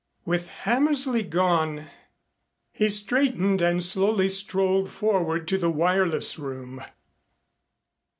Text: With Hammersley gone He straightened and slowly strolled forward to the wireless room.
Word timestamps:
With 0.25 0.47
Hammersley 0.47 1.21
gone 1.21 1.85
He 2.71 2.89
straightened 2.89 3.61
and 3.61 3.83
slowly 3.83 4.29
strolled 4.29 4.89
forward 4.89 5.47
to 5.49 5.59
the 5.59 5.69
wireless 5.69 6.39
room. 6.39 6.83